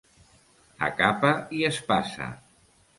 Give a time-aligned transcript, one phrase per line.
[0.89, 2.35] A capa i espasa.